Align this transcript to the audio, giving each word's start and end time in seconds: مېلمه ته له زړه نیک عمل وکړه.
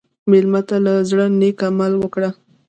مېلمه 0.31 0.61
ته 0.69 0.75
له 0.85 0.93
زړه 1.09 1.25
نیک 1.39 1.59
عمل 1.69 1.93
وکړه. 1.97 2.29